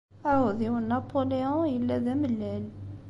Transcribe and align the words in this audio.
Aɛudiw 0.31 0.75
n 0.79 0.85
Napoleon 0.91 1.65
yella 1.73 1.95
d 2.03 2.05
amellal. 2.13 2.65